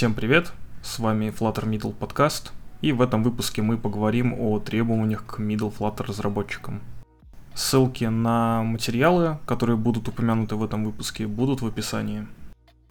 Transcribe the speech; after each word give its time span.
Всем 0.00 0.14
привет, 0.14 0.54
с 0.80 0.98
вами 0.98 1.26
Flutter 1.26 1.68
Middle 1.68 1.92
подкаст, 1.92 2.54
и 2.80 2.90
в 2.90 3.02
этом 3.02 3.22
выпуске 3.22 3.60
мы 3.60 3.76
поговорим 3.76 4.32
о 4.32 4.58
требованиях 4.58 5.26
к 5.26 5.40
Middle 5.40 5.70
Flutter 5.70 6.06
разработчикам. 6.06 6.80
Ссылки 7.52 8.04
на 8.04 8.62
материалы, 8.62 9.36
которые 9.44 9.76
будут 9.76 10.08
упомянуты 10.08 10.56
в 10.56 10.64
этом 10.64 10.86
выпуске, 10.86 11.26
будут 11.26 11.60
в 11.60 11.66
описании. 11.66 12.26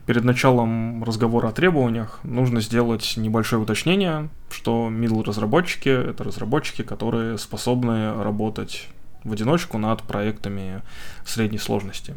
Перед 0.06 0.24
началом 0.24 1.04
разговора 1.04 1.48
о 1.48 1.52
требованиях 1.52 2.20
нужно 2.22 2.62
сделать 2.62 3.16
небольшое 3.18 3.60
уточнение, 3.60 4.30
что 4.52 4.90
middle 4.92 5.24
разработчики— 5.24 5.90
это 6.12 6.24
разработчики, 6.24 6.84
которые 6.84 7.40
способны 7.40 8.22
работать 8.22 8.88
в 9.24 9.34
одиночку 9.34 9.80
над 9.80 10.04
проектами 10.04 10.84
средней 11.26 11.58
сложности. 11.58 12.16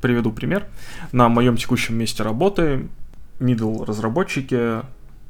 Приведу 0.00 0.32
пример. 0.32 0.66
На 1.12 1.28
моем 1.28 1.56
текущем 1.56 1.96
месте 1.96 2.24
работы 2.24 2.88
middle 3.38 3.84
разработчики 3.84 4.82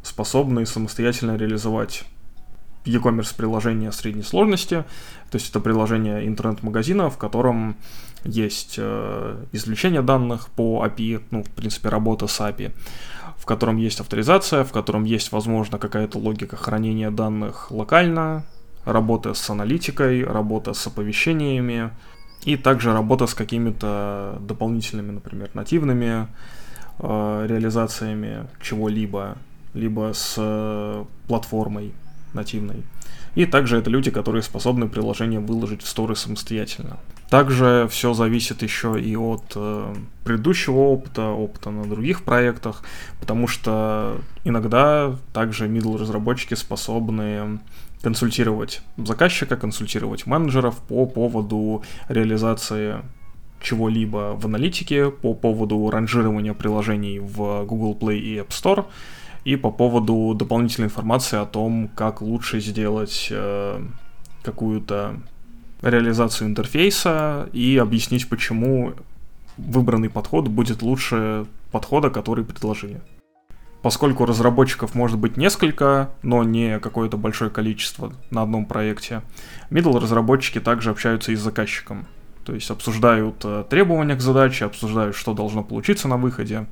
способны 0.02 0.66
самостоятельно 0.66 1.36
реализовать 1.36 2.04
e-commerce 2.84 3.34
приложение 3.36 3.92
средней 3.92 4.22
сложности, 4.22 4.84
то 5.30 5.36
есть 5.36 5.50
это 5.50 5.60
приложение 5.60 6.26
интернет-магазина, 6.26 7.10
в 7.10 7.16
котором 7.16 7.76
есть 8.24 8.74
э, 8.78 9.44
извлечение 9.52 10.02
данных 10.02 10.48
по 10.48 10.84
API, 10.84 11.22
ну, 11.30 11.42
в 11.42 11.50
принципе, 11.50 11.88
работа 11.88 12.26
с 12.26 12.40
API, 12.40 12.72
в 13.38 13.46
котором 13.46 13.76
есть 13.76 14.00
авторизация, 14.00 14.64
в 14.64 14.72
котором 14.72 15.04
есть, 15.04 15.32
возможно, 15.32 15.78
какая-то 15.78 16.18
логика 16.18 16.56
хранения 16.56 17.10
данных 17.10 17.70
локально, 17.70 18.44
работа 18.84 19.34
с 19.34 19.50
аналитикой, 19.50 20.24
работа 20.24 20.72
с 20.72 20.86
оповещениями, 20.86 21.90
и 22.44 22.56
также 22.56 22.92
работа 22.92 23.26
с 23.26 23.34
какими-то 23.34 24.38
дополнительными, 24.40 25.12
например, 25.12 25.50
нативными 25.54 26.26
реализациями 26.98 28.46
чего-либо, 28.60 29.36
либо 29.74 30.12
с 30.14 30.34
э, 30.38 31.04
платформой 31.26 31.92
нативной. 32.34 32.82
И 33.34 33.46
также 33.46 33.78
это 33.78 33.88
люди, 33.90 34.10
которые 34.10 34.42
способны 34.42 34.88
приложение 34.88 35.40
выложить 35.40 35.82
в 35.82 35.88
сторы 35.88 36.14
самостоятельно. 36.16 36.98
Также 37.30 37.88
все 37.90 38.12
зависит 38.12 38.62
еще 38.62 39.00
и 39.00 39.16
от 39.16 39.52
э, 39.56 39.94
предыдущего 40.22 40.80
опыта, 40.80 41.28
опыта 41.28 41.70
на 41.70 41.84
других 41.84 42.24
проектах, 42.24 42.82
потому 43.20 43.48
что 43.48 44.18
иногда 44.44 45.16
также 45.32 45.66
middle 45.66 45.96
разработчики 45.96 46.52
способны 46.52 47.58
консультировать 48.02 48.82
заказчика, 48.98 49.56
консультировать 49.56 50.26
менеджеров 50.26 50.76
по 50.82 51.06
поводу 51.06 51.82
реализации 52.08 52.96
чего-либо 53.62 54.36
в 54.36 54.46
аналитике, 54.46 55.10
по 55.10 55.34
поводу 55.34 55.90
ранжирования 55.90 56.54
приложений 56.54 57.20
в 57.20 57.64
Google 57.64 57.96
Play 57.98 58.18
и 58.18 58.36
App 58.36 58.48
Store, 58.48 58.86
и 59.44 59.56
по 59.56 59.70
поводу 59.70 60.34
дополнительной 60.34 60.86
информации 60.86 61.38
о 61.38 61.46
том, 61.46 61.88
как 61.94 62.20
лучше 62.20 62.60
сделать 62.60 63.28
э, 63.30 63.82
какую-то 64.42 65.16
реализацию 65.82 66.48
интерфейса 66.48 67.48
и 67.52 67.76
объяснить, 67.76 68.28
почему 68.28 68.92
выбранный 69.56 70.10
подход 70.10 70.48
будет 70.48 70.82
лучше 70.82 71.46
подхода, 71.72 72.10
который 72.10 72.44
предложили. 72.44 73.00
Поскольку 73.82 74.24
разработчиков 74.26 74.94
может 74.94 75.18
быть 75.18 75.36
несколько, 75.36 76.10
но 76.22 76.44
не 76.44 76.78
какое-то 76.78 77.16
большое 77.16 77.50
количество 77.50 78.12
на 78.30 78.42
одном 78.42 78.64
проекте, 78.64 79.22
middle 79.70 79.98
разработчики 79.98 80.60
также 80.60 80.90
общаются 80.90 81.32
и 81.32 81.36
с 81.36 81.40
заказчиком. 81.40 82.06
То 82.44 82.54
есть 82.54 82.70
обсуждают 82.70 83.44
э, 83.44 83.64
требования 83.68 84.16
к 84.16 84.20
задаче, 84.20 84.64
обсуждают, 84.64 85.14
что 85.14 85.34
должно 85.34 85.62
получиться 85.62 86.08
на 86.08 86.16
выходе, 86.16 86.66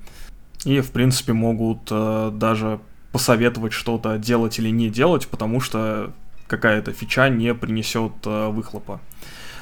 и, 0.64 0.80
в 0.80 0.90
принципе, 0.90 1.32
могут 1.32 1.88
э, 1.90 2.30
даже 2.34 2.80
посоветовать 3.12 3.72
что-то 3.72 4.18
делать 4.18 4.58
или 4.58 4.70
не 4.70 4.90
делать, 4.90 5.28
потому 5.28 5.60
что 5.60 6.12
какая-то 6.46 6.92
фича 6.92 7.28
не 7.28 7.54
принесет 7.54 8.12
э, 8.24 8.48
выхлопа 8.48 9.00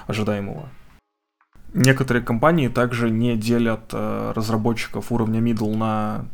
ожидаемого. 0.07 0.69
Некоторые 1.75 2.23
компании 2.23 2.69
также 2.69 3.11
не 3.11 3.37
делят 3.37 3.93
разработчиков 3.93 5.13
уровня 5.13 5.41
middle 5.41 5.77
на 5.77 6.25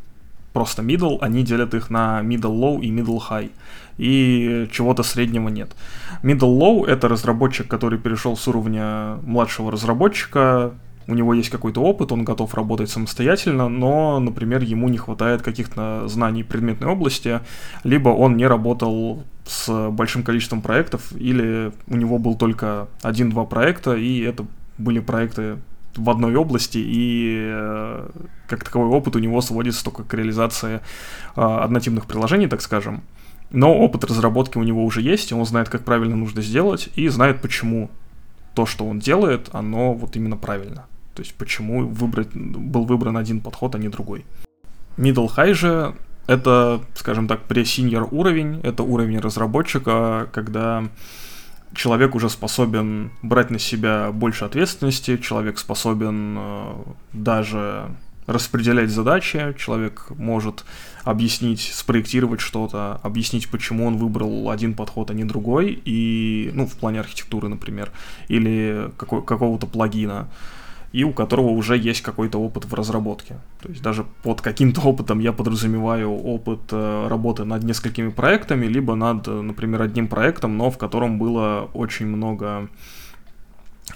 просто 0.55 0.83
middle, 0.83 1.19
они 1.21 1.43
делят 1.43 1.75
их 1.75 1.91
на 1.91 2.23
middle 2.23 2.59
low 2.59 2.81
и 2.81 2.91
middle 2.91 3.21
high. 3.29 3.51
И 3.99 4.67
чего-то 4.73 5.03
среднего 5.03 5.51
нет. 5.51 5.77
Middle 6.23 6.59
low 6.59 6.87
это 6.87 7.09
разработчик, 7.09 7.69
который 7.69 7.99
перешел 7.99 8.37
с 8.37 8.49
уровня 8.49 9.19
младшего 9.25 9.71
разработчика 9.71 10.73
у 11.07 11.15
него 11.15 11.35
есть 11.35 11.51
какой-то 11.51 11.83
опыт, 11.83 12.13
он 12.13 12.25
готов 12.25 12.55
работать 12.55 12.91
самостоятельно, 12.91 13.69
но, 13.69 14.19
например, 14.21 14.63
ему 14.63 14.89
не 14.89 14.99
хватает 14.99 15.43
каких-то 15.43 16.09
знаний 16.09 16.43
предметной 16.43 16.89
области, 16.89 17.41
либо 17.83 18.09
он 18.09 18.37
не 18.37 18.47
работал 18.47 19.23
с 19.47 19.91
большим 19.91 20.23
количеством 20.23 20.63
проектов, 20.63 21.13
или 21.13 21.73
у 21.89 21.97
него 21.97 22.19
был 22.19 22.37
только 22.37 22.89
один-два 23.03 23.45
проекта, 23.45 23.95
и 23.95 24.21
это 24.21 24.47
были 24.79 25.01
проекты 25.01 25.59
в 25.97 26.11
одной 26.11 26.35
области, 26.37 26.79
и 26.79 27.49
э, 27.51 28.09
как 28.49 28.65
таковой 28.65 28.89
опыт 28.89 29.17
у 29.17 29.19
него 29.19 29.41
сводится 29.41 29.85
только 29.85 30.03
к 30.03 30.15
реализации 30.15 30.81
э, 31.37 31.41
однотипных 31.41 32.07
приложений, 32.07 32.49
так 32.49 32.63
скажем. 32.63 33.03
Но 33.51 33.75
опыт 33.75 34.05
разработки 34.05 34.59
у 34.59 34.63
него 34.63 34.85
уже 34.85 35.01
есть, 35.01 35.33
он 35.33 35.45
знает, 35.45 35.69
как 35.69 35.85
правильно 35.85 36.17
нужно 36.17 36.43
сделать, 36.43 36.89
и 36.97 37.09
знает, 37.09 37.41
почему 37.41 37.91
то, 38.55 38.67
что 38.67 38.87
он 38.87 38.99
делает, 38.99 39.49
оно 39.53 39.95
вот 39.95 40.17
именно 40.17 40.37
правильно. 40.37 40.87
То 41.15 41.23
есть 41.23 41.35
почему 41.35 41.87
выбрать, 41.87 42.35
был 42.35 42.85
выбран 42.85 43.17
один 43.17 43.41
подход, 43.41 43.75
а 43.75 43.79
не 43.79 43.89
другой. 43.89 44.25
Middle 44.97 45.29
High 45.37 45.55
же 45.55 45.95
это, 46.27 46.81
скажем 46.95 47.29
так, 47.29 47.41
pre-senior 47.49 48.09
уровень, 48.11 48.61
это 48.63 48.83
уровень 48.83 49.19
разработчика, 49.19 50.29
когда 50.33 50.85
человек 51.75 52.15
уже 52.15 52.29
способен 52.31 53.11
брать 53.23 53.51
на 53.51 53.59
себя 53.59 54.11
больше 54.13 54.45
ответственности, 54.45 55.17
человек 55.17 55.59
способен 55.59 56.37
э, 56.39 56.75
даже 57.13 57.89
распределять 58.27 58.91
задачи, 58.91 59.55
человек 59.59 60.07
может 60.17 60.65
объяснить, 61.03 61.61
спроектировать 61.61 62.41
что-то, 62.41 63.01
объяснить, 63.03 63.51
почему 63.51 63.87
он 63.87 63.99
выбрал 63.99 64.51
один 64.51 64.75
подход, 64.75 65.11
а 65.11 65.15
не 65.15 65.25
другой, 65.25 65.79
и, 65.85 66.51
ну, 66.55 66.67
в 66.67 66.73
плане 66.75 67.01
архитектуры, 67.01 67.49
например, 67.49 67.91
или 68.29 68.91
какого-то 68.97 69.67
плагина 69.67 70.29
и 70.95 71.03
у 71.03 71.13
которого 71.13 71.49
уже 71.49 71.77
есть 71.77 72.03
какой-то 72.03 72.39
опыт 72.39 72.67
в 72.67 72.75
разработке. 72.75 73.35
То 73.61 73.69
есть 73.69 73.83
даже 73.83 74.05
под 74.23 74.41
каким-то 74.41 74.81
опытом 74.89 75.19
я 75.19 75.33
подразумеваю 75.33 76.11
опыт 76.11 76.61
э, 76.71 77.09
работы 77.09 77.45
над 77.45 77.65
несколькими 77.65 78.11
проектами, 78.11 78.67
либо 78.67 78.95
над, 78.95 79.27
э, 79.27 79.41
например, 79.41 79.83
одним 79.83 80.07
проектом, 80.07 80.57
но 80.57 80.71
в 80.71 80.79
котором 80.79 81.19
было 81.19 81.69
очень 81.75 82.07
много 82.07 82.69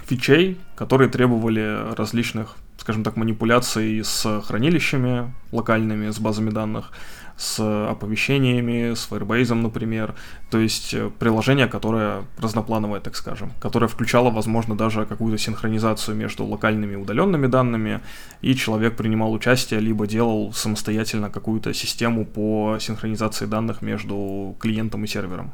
фичей, 0.09 0.59
которые 0.75 1.09
требовали 1.09 1.95
различных, 1.95 2.57
скажем 2.79 3.05
так, 3.05 3.17
манипуляций 3.17 4.03
с 4.03 4.41
хранилищами 4.41 5.33
локальными, 5.53 6.11
с 6.11 6.19
базами 6.19 6.51
данных, 6.51 6.91
с 7.39 7.61
оповещениями, 7.89 8.95
с 8.95 9.09
Firebase, 9.09 9.55
например. 9.55 10.15
То 10.51 10.59
есть 10.59 10.93
э, 10.93 11.09
приложение, 11.19 11.69
которое 11.69 12.25
разноплановое, 12.37 12.99
так 12.99 13.15
скажем, 13.15 13.53
которое 13.61 13.87
включало, 13.87 14.31
возможно, 14.31 14.77
даже 14.77 15.07
какую-то 15.07 15.39
синхронизацию 15.39 16.17
между 16.17 16.45
локальными 16.45 16.95
и 16.95 16.97
удаленными 16.97 17.47
данными, 17.47 18.01
и 18.43 18.57
человек 18.57 18.97
принимал 18.97 19.33
участие, 19.33 19.79
либо 19.79 20.09
делал 20.09 20.53
самостоятельно 20.53 21.31
какую-то 21.31 21.73
систему 21.73 22.27
по 22.27 22.79
синхронизации 22.81 23.47
данных 23.47 23.83
между 23.83 24.57
клиентом 24.59 25.05
и 25.05 25.07
сервером. 25.07 25.53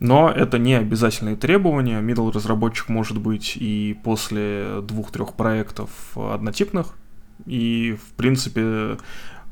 Но 0.00 0.30
это 0.30 0.58
не 0.58 0.74
обязательные 0.74 1.36
требования. 1.36 2.00
Middle 2.00 2.32
разработчик 2.32 2.88
может 2.88 3.18
быть 3.18 3.56
и 3.56 3.96
после 4.02 4.80
двух-трех 4.82 5.34
проектов 5.34 5.90
однотипных. 6.16 6.94
И, 7.46 7.96
в 8.08 8.14
принципе, 8.14 8.96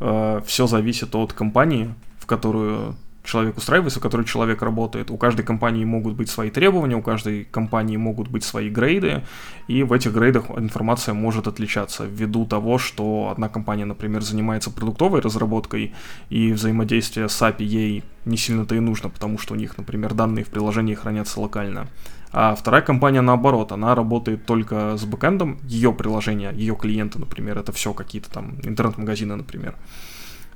э, 0.00 0.40
все 0.44 0.66
зависит 0.66 1.14
от 1.14 1.32
компании, 1.32 1.94
в 2.18 2.26
которую 2.26 2.96
человек 3.22 3.56
устраивается, 3.56 4.00
в 4.00 4.02
которой 4.02 4.24
человек 4.24 4.62
работает. 4.62 5.10
У 5.10 5.16
каждой 5.16 5.44
компании 5.44 5.84
могут 5.84 6.14
быть 6.14 6.30
свои 6.30 6.50
требования, 6.50 6.96
у 6.96 7.02
каждой 7.02 7.44
компании 7.44 7.96
могут 7.96 8.28
быть 8.28 8.44
свои 8.44 8.70
грейды, 8.70 9.22
и 9.68 9.82
в 9.82 9.92
этих 9.92 10.12
грейдах 10.12 10.50
информация 10.56 11.14
может 11.14 11.46
отличаться 11.46 12.04
ввиду 12.04 12.46
того, 12.46 12.78
что 12.78 13.28
одна 13.30 13.48
компания, 13.48 13.84
например, 13.84 14.22
занимается 14.22 14.70
продуктовой 14.70 15.20
разработкой, 15.20 15.94
и 16.30 16.52
взаимодействие 16.52 17.28
с 17.28 17.42
API 17.42 17.64
ей 17.64 18.04
не 18.24 18.36
сильно-то 18.36 18.74
и 18.74 18.80
нужно, 18.80 19.10
потому 19.10 19.38
что 19.38 19.54
у 19.54 19.56
них, 19.56 19.78
например, 19.78 20.14
данные 20.14 20.44
в 20.44 20.48
приложении 20.48 20.94
хранятся 20.94 21.40
локально. 21.40 21.88
А 22.32 22.54
вторая 22.54 22.82
компания 22.82 23.22
наоборот, 23.22 23.72
она 23.72 23.94
работает 23.94 24.46
только 24.46 24.96
с 24.96 25.04
бэкэндом, 25.04 25.58
ее 25.64 25.92
приложения, 25.92 26.52
ее 26.52 26.76
клиенты, 26.76 27.18
например, 27.18 27.58
это 27.58 27.72
все 27.72 27.92
какие-то 27.92 28.30
там 28.30 28.56
интернет-магазины, 28.62 29.34
например. 29.34 29.74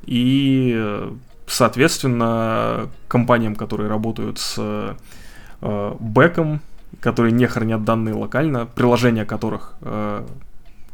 И, 0.07 1.11
соответственно, 1.47 2.89
компаниям, 3.09 3.57
которые 3.57 3.89
работают 3.89 4.39
с 4.39 4.57
э, 5.61 5.97
бэком, 5.99 6.61
которые 7.01 7.33
не 7.33 7.47
хранят 7.47 7.85
данные 7.85 8.15
локально, 8.15 8.67
приложения 8.67 9.25
которых 9.25 9.75
э, 9.81 10.25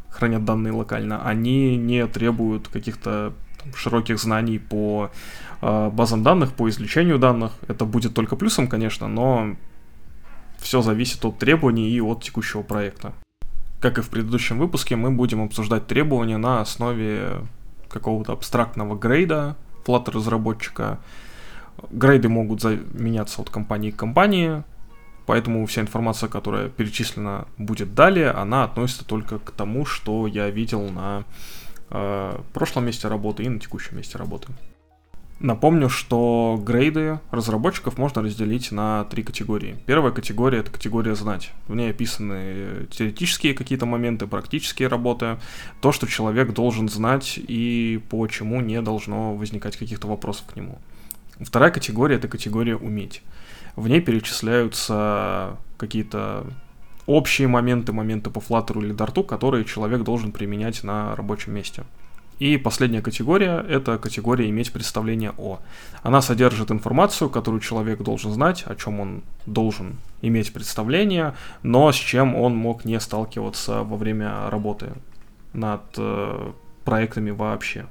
хранят 0.09 0.45
данные 0.45 0.73
локально, 0.73 1.25
они 1.25 1.77
не 1.77 2.07
требуют 2.07 2.67
каких-то 2.67 3.33
широких 3.75 4.19
знаний 4.19 4.57
по 4.57 5.11
э, 5.61 5.89
базам 5.89 6.23
данных, 6.23 6.53
по 6.53 6.69
извлечению 6.69 7.19
данных. 7.19 7.51
Это 7.67 7.85
будет 7.85 8.13
только 8.13 8.35
плюсом, 8.35 8.67
конечно, 8.67 9.07
но 9.07 9.55
все 10.61 10.81
зависит 10.81 11.25
от 11.25 11.37
требований 11.39 11.89
и 11.89 11.99
от 11.99 12.23
текущего 12.23 12.61
проекта. 12.61 13.13
Как 13.79 13.97
и 13.97 14.01
в 14.01 14.09
предыдущем 14.09 14.59
выпуске, 14.59 14.95
мы 14.95 15.11
будем 15.11 15.43
обсуждать 15.43 15.87
требования 15.87 16.37
на 16.37 16.61
основе 16.61 17.41
какого-то 17.89 18.33
абстрактного 18.33 18.95
грейда 18.95 19.57
Flutter 19.85 20.11
разработчика. 20.11 20.99
Грейды 21.89 22.29
могут 22.29 22.63
меняться 22.93 23.41
от 23.41 23.49
компании 23.49 23.89
к 23.89 23.95
компании, 23.95 24.63
поэтому 25.25 25.65
вся 25.65 25.81
информация, 25.81 26.29
которая 26.29 26.69
перечислена 26.69 27.47
будет 27.57 27.95
далее, 27.95 28.29
она 28.29 28.63
относится 28.63 29.03
только 29.03 29.39
к 29.39 29.51
тому, 29.51 29.85
что 29.85 30.27
я 30.27 30.49
видел 30.51 30.87
на 30.89 31.23
э, 31.89 32.39
прошлом 32.53 32.85
месте 32.85 33.07
работы 33.07 33.43
и 33.43 33.49
на 33.49 33.59
текущем 33.59 33.97
месте 33.97 34.17
работы. 34.19 34.49
Напомню, 35.43 35.89
что 35.89 36.61
грейды 36.63 37.19
разработчиков 37.31 37.97
можно 37.97 38.21
разделить 38.21 38.71
на 38.71 39.05
три 39.05 39.23
категории. 39.23 39.75
Первая 39.87 40.11
категория— 40.13 40.59
это 40.59 40.69
категория 40.69 41.15
«знать». 41.15 41.49
В 41.67 41.73
ней 41.73 41.89
описаны 41.89 42.85
теоретические 42.91 43.55
какие-то 43.55 43.87
моменты, 43.87 44.27
практические 44.27 44.87
работы, 44.87 45.39
то, 45.81 45.91
что 45.91 46.05
человек 46.05 46.53
должен 46.53 46.89
знать 46.89 47.39
и 47.39 47.99
по 48.09 48.27
чему 48.27 48.61
не 48.61 48.79
должно 48.83 49.33
возникать 49.33 49.77
каких-то 49.77 50.07
вопросов 50.07 50.45
к 50.45 50.55
нему. 50.55 50.77
Вторая 51.39 51.71
категория— 51.71 52.15
это 52.17 52.27
категория 52.27 52.75
«уметь». 52.75 53.23
В 53.75 53.87
ней 53.87 53.99
перечисляются 53.99 55.57
какие-то 55.77 56.45
общие 57.07 57.47
моменты, 57.47 57.93
моменты 57.93 58.29
по 58.29 58.37
Flutter 58.37 58.77
или 58.77 58.93
Dart, 58.93 59.25
которые 59.25 59.65
человек 59.65 60.03
должен 60.03 60.33
применять 60.33 60.83
на 60.83 61.15
рабочем 61.15 61.55
месте. 61.55 61.83
И 62.41 62.57
последняя 62.57 63.03
категория— 63.03 63.63
это 63.69 63.99
категория 63.99 64.49
«иметь 64.49 64.73
представление 64.73 65.31
о». 65.37 65.59
Она 66.01 66.23
содержит 66.23 66.71
информацию, 66.71 67.29
которую 67.29 67.61
человек 67.61 68.01
должен 68.01 68.31
знать, 68.31 68.63
о 68.65 68.75
чем 68.75 68.99
он 68.99 69.21
должен 69.45 69.97
иметь 70.23 70.51
представление, 70.51 71.35
но 71.61 71.91
с 71.91 71.95
чем 71.95 72.35
он 72.35 72.55
мог 72.55 72.83
не 72.83 72.99
сталкиваться 72.99 73.83
во 73.83 73.95
время 73.95 74.49
работы 74.49 74.93
над 75.53 75.83
э, 75.97 76.51
проектами 76.83 77.29
вообще. 77.29 77.85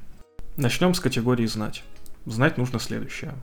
Начнем 0.56 0.94
с 0.94 1.00
категории 1.00 1.46
«знать». 1.46 1.84
Знать 2.26 2.58
нужно 2.58 2.80
следующее. 2.80 3.34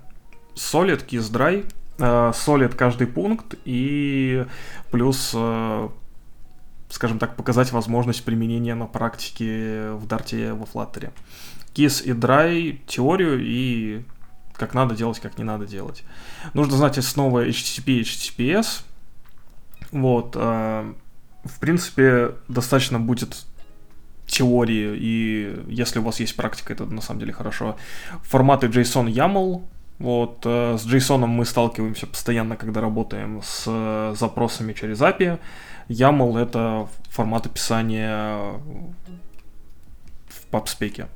Solid, 0.55 1.07
Kiss 1.07 1.31
Dry, 1.31 1.65
Solid 1.99 2.75
каждый 2.75 3.07
пункт 3.07 3.55
и 3.63 4.45
плюс 4.91 5.31
э, 5.33 5.89
скажем 6.89 7.19
так, 7.19 7.35
показать 7.35 7.71
возможность 7.71 8.23
применения 8.23 8.75
на 8.75 8.85
практике 8.85 9.91
в 9.91 10.07
Дарте 10.07 10.53
во 10.53 10.65
Flutter. 10.65 11.11
KISS 11.73 12.03
и 12.03 12.11
Dry 12.11 12.79
теорию 12.87 13.39
и 13.39 14.03
как 14.53 14.73
надо 14.73 14.95
делать, 14.95 15.19
как 15.19 15.37
не 15.37 15.43
надо 15.43 15.65
делать. 15.65 16.03
Нужно 16.53 16.77
знать 16.77 16.97
основы 16.97 17.47
HTTP 17.47 17.91
и 17.91 18.01
HTTPS. 18.01 18.83
Вот. 19.91 20.35
Э, 20.35 20.93
в 21.43 21.59
принципе, 21.59 22.31
достаточно 22.47 22.99
будет 22.99 23.45
теории, 24.25 24.97
и 24.99 25.63
если 25.69 25.99
у 25.99 26.03
вас 26.03 26.19
есть 26.19 26.35
практика, 26.35 26.73
это 26.73 26.85
на 26.85 27.01
самом 27.01 27.21
деле 27.21 27.31
хорошо. 27.31 27.77
Форматы 28.23 28.67
JSON 28.67 29.07
YAML, 29.07 29.61
вот, 29.99 30.41
э, 30.45 30.77
с 30.77 30.85
JSON 30.85 31.25
мы 31.25 31.45
сталкиваемся 31.45 32.07
постоянно, 32.07 32.57
когда 32.57 32.81
работаем 32.81 33.41
с 33.43 33.63
э, 33.67 34.15
запросами 34.17 34.73
через 34.73 35.01
API. 35.01 35.39
YAML— 35.89 36.37
это 36.41 36.87
формат 37.09 37.45
описания 37.45 38.59
в 40.27 40.51
PubSpec. 40.51 41.07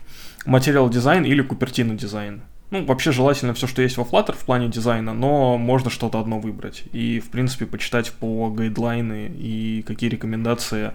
Материал 0.46 0.90
дизайн 0.90 1.26
или 1.26 1.42
купертина 1.42 1.96
дизайн. 1.96 2.42
Ну, 2.72 2.86
вообще 2.86 3.12
желательно 3.12 3.54
все, 3.54 3.68
что 3.68 3.82
есть 3.82 3.98
во 3.98 4.06
Flutter 4.06 4.34
в 4.34 4.46
плане 4.46 4.70
дизайна, 4.70 5.14
но 5.14 5.58
можно 5.58 5.90
что-то 5.90 6.20
одно 6.20 6.40
выбрать. 6.40 6.84
И, 6.94 7.20
в 7.20 7.30
принципе, 7.30 7.66
почитать 7.66 8.14
по 8.14 8.50
гайдлайны 8.50 9.30
и 9.38 9.84
какие 9.86 10.10
рекомендации 10.10 10.92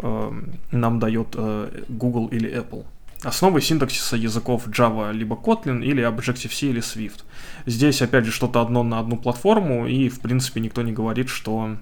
э, 0.00 0.32
нам 0.72 0.98
дает 0.98 1.28
э, 1.34 1.82
Google 1.88 2.26
или 2.26 2.52
Apple. 2.52 2.84
Основы 3.22 3.60
синтаксиса 3.60 4.16
языков 4.16 4.66
Java 4.66 5.12
либо 5.12 5.36
Kotlin 5.36 5.84
или 5.84 6.02
Objective-C 6.02 6.66
или 6.66 6.82
Swift. 6.82 7.22
Здесь, 7.64 8.02
опять 8.02 8.24
же, 8.24 8.32
что-то 8.32 8.60
одно 8.60 8.82
на 8.82 8.98
одну 8.98 9.16
платформу, 9.16 9.86
и, 9.86 10.08
в 10.08 10.18
принципе, 10.18 10.60
никто 10.60 10.82
не 10.82 10.92
говорит, 10.92 11.28
что 11.28 11.76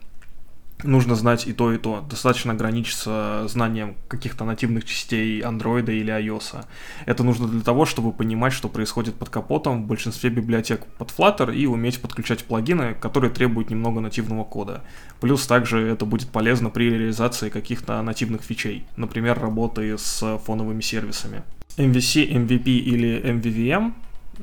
нужно 0.83 1.15
знать 1.15 1.47
и 1.47 1.53
то, 1.53 1.73
и 1.73 1.79
то. 1.79 2.05
Достаточно 2.09 2.53
ограничиться 2.53 3.45
знанием 3.49 3.97
каких-то 4.09 4.45
нативных 4.45 4.85
частей 4.85 5.41
Android 5.43 5.91
или 5.93 6.13
iOS. 6.13 6.65
Это 7.07 7.23
нужно 7.25 7.49
для 7.49 7.61
того, 7.61 7.87
чтобы 7.87 8.13
понимать, 8.13 8.53
что 8.53 8.69
происходит 8.69 9.15
под 9.15 9.29
капотом 9.29 9.85
в 9.85 9.87
большинстве 9.87 10.31
библиотек 10.31 10.85
под 10.99 11.11
Flutter 11.11 11.55
и 11.55 11.67
уметь 11.67 12.01
подключать 12.01 12.45
плагины, 12.45 12.95
которые 12.95 13.31
требуют 13.31 13.71
немного 13.71 14.01
нативного 14.01 14.45
кода. 14.45 14.83
Плюс 15.21 15.47
также 15.47 15.81
это 15.81 16.05
будет 16.05 16.29
полезно 16.29 16.71
при 16.71 16.91
реализации 16.91 17.49
каких-то 17.49 18.01
нативных 18.03 18.43
фичей, 18.43 18.85
например, 18.97 19.39
работы 19.39 19.97
с 19.97 20.39
фоновыми 20.45 20.81
сервисами. 20.81 21.43
MVC, 21.77 22.29
MVP 22.31 22.65
или 22.65 23.23
MVVM 23.25 23.95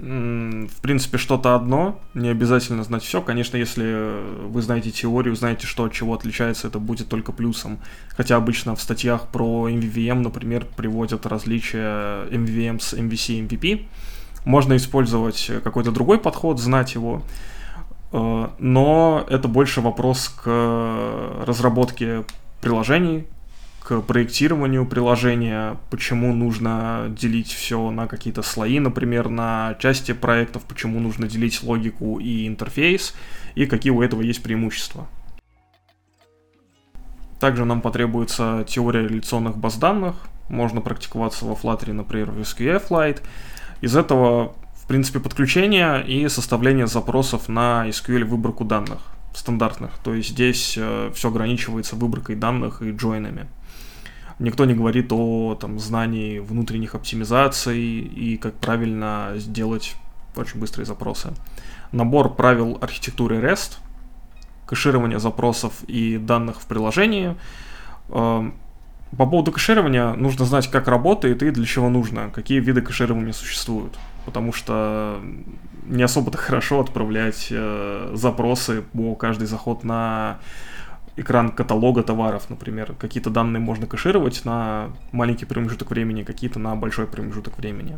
в 0.01 0.81
принципе, 0.81 1.18
что-то 1.18 1.56
одно, 1.56 2.00
не 2.13 2.30
обязательно 2.30 2.84
знать 2.84 3.04
все. 3.04 3.22
Конечно, 3.22 3.57
если 3.57 4.48
вы 4.48 4.62
знаете 4.62 4.92
теорию, 4.92 5.36
знаете, 5.36 5.68
что 5.68 5.84
от 5.84 5.92
чего 5.92 6.13
отличается, 6.13 6.68
это 6.69 6.80
будет 6.80 7.10
только 7.10 7.34
плюсом. 7.34 7.80
Хотя 8.16 8.38
обычно 8.38 8.78
в 8.78 8.81
статьях 8.81 9.28
про 9.28 9.69
MVVM, 9.69 10.22
например, 10.22 10.66
приводят 10.78 11.25
различия 11.25 12.25
MVVM 12.30 12.80
с 12.80 12.94
MVC 12.94 13.34
и 13.34 13.42
MVP. 13.42 13.88
Можно 14.46 14.78
использовать 14.78 15.51
какой-то 15.66 15.92
другой 15.92 16.18
подход, 16.18 16.60
знать 16.60 16.96
его, 16.96 17.22
э, 18.13 18.48
но 18.57 19.25
это 19.30 19.50
больше 19.50 19.81
вопрос 19.81 20.30
к 20.30 21.44
разработке 21.46 22.24
приложений, 22.62 23.28
проектированию 24.07 24.86
приложения, 24.86 25.77
почему 25.89 26.33
нужно 26.33 27.07
делить 27.09 27.51
все 27.51 27.91
на 27.91 28.07
какие-то 28.07 28.41
слои, 28.41 28.80
например, 28.80 29.30
на 29.30 29.75
части 29.80 30.13
проектов, 30.13 30.63
почему 30.63 31.00
нужно 31.00 31.27
делить 31.27 31.62
логику 31.63 32.19
и 32.19 32.47
интерфейс, 32.47 33.15
и 33.56 33.65
какие 33.65 33.91
у 33.91 34.01
этого 34.01 34.21
есть 34.21 34.44
преимущества. 34.44 35.08
Также 37.39 37.65
нам 37.65 37.81
потребуется 37.81 38.65
теория 38.67 39.08
реляционных 39.08 39.58
баз 39.58 39.77
данных, 39.77 40.15
можно 40.50 40.81
практиковаться 40.81 41.46
во 41.46 41.53
Flutter, 41.53 41.93
например, 41.93 42.31
в 42.31 42.39
SQF 42.39 43.19
Из 43.81 43.96
этого, 43.96 44.55
в 44.74 44.88
принципе, 44.88 45.19
подключение 45.19 46.05
и 46.05 46.27
составление 46.27 46.88
запросов 46.88 47.48
на 47.48 47.88
SQL 47.88 48.25
выборку 48.25 48.65
данных 48.65 49.00
стандартных. 49.34 49.91
То 50.03 50.13
есть 50.13 50.29
здесь 50.29 50.75
э, 50.77 51.12
все 51.13 51.29
ограничивается 51.29 51.96
выборкой 51.96 52.36
данных 52.36 52.81
и 52.81 52.91
джойнами. 52.91 53.48
Никто 54.39 54.63
не 54.65 54.74
говорит 54.74 55.12
о 55.12 55.55
там, 55.60 55.79
знании 55.79 56.39
внутренних 56.39 56.96
оптимизаций 56.96 57.79
и 57.79 58.38
как 58.38 58.55
правильно 58.55 59.34
сделать 59.36 59.96
очень 60.36 60.60
быстрые 60.60 60.86
запросы. 60.86 61.34
Набор 61.91 62.34
правил 62.36 62.77
архитектуры 62.81 63.39
REST, 63.39 63.77
кэширование 64.65 65.19
запросов 65.19 65.74
и 65.88 66.17
данных 66.17 66.62
в 66.62 66.65
приложении. 66.67 67.36
Эм, 68.10 68.53
по 69.17 69.25
поводу 69.25 69.51
кэширования 69.51 70.13
нужно 70.13 70.46
знать, 70.46 70.69
как 70.69 70.88
работает 70.88 71.41
и 71.41 71.50
для 71.50 71.65
чего 71.65 71.89
нужно, 71.89 72.29
какие 72.29 72.60
виды 72.60 72.81
кэширования 72.81 73.34
существуют. 73.34 73.98
Потому 74.25 74.53
что 74.53 75.19
не 75.86 76.03
особо-то 76.03 76.38
хорошо 76.38 76.79
отправлять 76.79 77.48
э, 77.50 78.12
запросы 78.13 78.84
по 78.93 79.15
каждый 79.15 79.48
заход 79.48 79.84
на 79.84 80.38
экран 81.19 81.51
каталога 81.51 82.03
товаров, 82.03 82.49
например. 82.49 82.93
Какие-то 82.97 83.29
данные 83.29 83.59
можно 83.59 83.88
кэшировать 83.88 84.45
на 84.45 84.89
маленький 85.11 85.45
промежуток 85.45 85.91
времени, 85.91 86.23
какие-то 86.23 86.59
на 86.59 86.75
большой 86.75 87.07
промежуток 87.07 87.57
времени. 87.57 87.97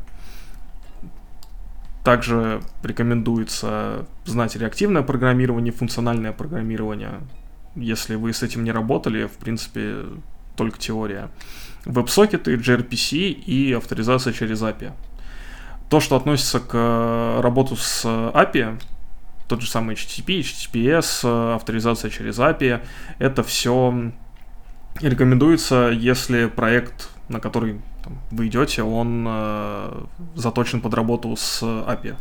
Также 2.03 2.61
рекомендуется 2.83 4.05
знать 4.25 4.55
реактивное 4.55 5.03
программирование, 5.03 5.71
функциональное 5.71 6.31
программирование. 6.31 7.19
Если 7.75 8.15
вы 8.15 8.33
с 8.33 8.43
этим 8.43 8.63
не 8.63 8.71
работали, 8.71 9.25
в 9.25 9.37
принципе, 9.37 10.05
только 10.55 10.79
теория. 10.79 11.29
Веб-сокеты, 11.85 12.55
gRPC 12.55 13.17
и 13.29 13.73
авторизация 13.73 14.33
через 14.33 14.61
API. 14.61 14.91
То, 15.89 15.99
что 15.99 16.15
относится 16.15 16.59
к 16.59 17.41
работу 17.41 17.75
с 17.75 18.05
API, 18.05 18.79
тот 19.51 19.62
же 19.62 19.70
самый 19.70 19.96
HTTP, 19.96 20.39
HTTPS, 20.39 21.27
э, 21.27 21.55
авторизация 21.55 22.10
через 22.10 22.39
API, 22.39 22.79
это 23.20 23.43
все 23.43 24.13
рекомендуется, 25.01 25.89
если 25.93 26.46
проект, 26.46 27.10
на 27.27 27.41
который 27.41 27.81
там, 28.01 28.17
вы 28.31 28.48
идете, 28.48 28.84
он 28.84 29.25
э, 29.27 30.03
заточен 30.36 30.79
под 30.79 30.93
работу 30.93 31.36
с 31.36 31.62
API. 31.63 32.15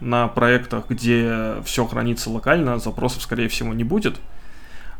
На 0.00 0.28
проектах, 0.28 0.88
где 0.88 1.56
все 1.62 1.86
хранится 1.86 2.30
локально, 2.30 2.78
запросов, 2.78 3.22
скорее 3.22 3.48
всего, 3.48 3.74
не 3.74 3.84
будет. 3.84 4.18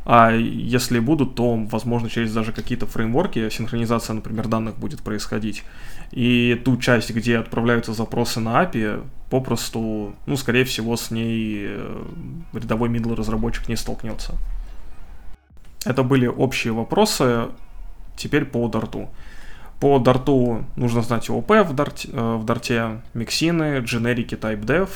А 0.04 0.32
если 0.32 0.98
будут, 0.98 1.34
то, 1.36 1.54
возможно, 1.54 2.10
через 2.10 2.32
даже 2.32 2.52
какие-то 2.52 2.86
фреймворки 2.86 3.48
синхронизация, 3.50 4.14
например, 4.14 4.48
данных 4.48 4.76
будет 4.76 5.00
происходить. 5.02 5.62
И 6.10 6.60
ту 6.64 6.76
часть, 6.76 7.10
где 7.10 7.38
отправляются 7.38 7.92
запросы 7.92 8.40
на 8.40 8.64
API, 8.64 9.04
попросту, 9.30 10.14
ну, 10.26 10.36
скорее 10.36 10.64
всего, 10.64 10.96
с 10.96 11.10
ней 11.10 11.66
э, 11.68 12.04
рядовой 12.52 12.88
middle 12.88 13.14
разработчик 13.14 13.68
не 13.68 13.76
столкнется. 13.76 14.34
Это 15.84 16.02
были 16.02 16.26
общие 16.26 16.72
вопросы. 16.72 17.48
Теперь 18.16 18.44
по 18.44 18.68
Dart. 18.68 19.08
По 19.80 19.98
Dart 19.98 20.64
нужно 20.76 21.02
знать 21.02 21.30
ОП 21.30 21.48
в 21.48 21.74
Dart, 21.74 22.10
э, 22.12 22.36
в 22.36 22.44
Dart, 22.44 23.00
миксины, 23.14 23.78
дженерики 23.78 24.34
TypeDev, 24.34 24.88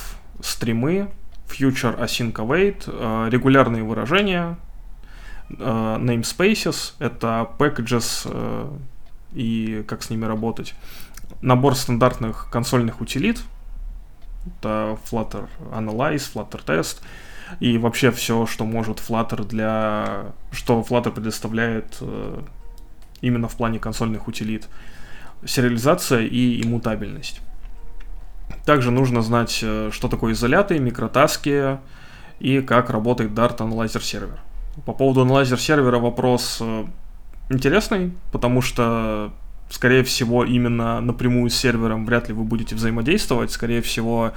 стримы, 0.42 1.08
future 1.48 1.98
async 1.98 2.32
await, 2.32 2.84
э, 2.86 3.30
регулярные 3.30 3.84
выражения, 3.84 4.56
namespaces, 5.48 6.94
это 6.98 7.48
packages 7.58 8.26
uh, 8.26 8.78
и 9.32 9.84
как 9.86 10.02
с 10.02 10.10
ними 10.10 10.24
работать. 10.24 10.74
Набор 11.40 11.74
стандартных 11.74 12.48
консольных 12.50 13.00
утилит, 13.00 13.42
это 14.46 14.98
Flutter 15.10 15.48
Analyze, 15.72 16.32
Flutter 16.32 16.64
Test, 16.64 17.00
и 17.60 17.78
вообще 17.78 18.10
все, 18.10 18.46
что 18.46 18.64
может 18.64 18.98
Flutter 18.98 19.46
для... 19.46 20.32
что 20.50 20.80
Flutter 20.80 21.12
предоставляет 21.12 21.98
uh, 22.00 22.44
именно 23.20 23.48
в 23.48 23.56
плане 23.56 23.78
консольных 23.78 24.28
утилит. 24.28 24.68
Сериализация 25.44 26.22
и 26.22 26.62
иммутабельность. 26.62 27.40
Также 28.64 28.90
нужно 28.90 29.22
знать, 29.22 29.50
что 29.50 30.08
такое 30.08 30.32
изоляты, 30.32 30.78
микротаски 30.78 31.78
и 32.40 32.60
как 32.62 32.90
работает 32.90 33.32
Dart 33.32 33.58
Analyzer 33.58 34.00
сервер. 34.00 34.40
По 34.84 34.92
поводу 34.92 35.22
анализер 35.22 35.58
сервера 35.58 35.98
вопрос 35.98 36.58
э, 36.60 36.84
интересный, 37.48 38.12
потому 38.30 38.60
что, 38.60 39.32
скорее 39.70 40.04
всего, 40.04 40.44
именно 40.44 41.00
напрямую 41.00 41.50
с 41.50 41.56
сервером 41.56 42.04
вряд 42.04 42.28
ли 42.28 42.34
вы 42.34 42.44
будете 42.44 42.74
взаимодействовать. 42.74 43.50
Скорее 43.50 43.80
всего, 43.80 44.32